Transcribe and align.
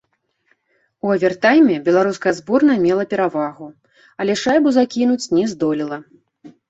У 1.07 1.11
авертайме 1.15 1.75
беларуская 1.89 2.33
зборная 2.39 2.77
мела 2.87 3.03
перавагу, 3.11 3.67
але 4.25 4.33
шайбу 4.45 4.69
закінуць 4.79 5.31
не 5.39 5.45
здолела. 5.53 5.97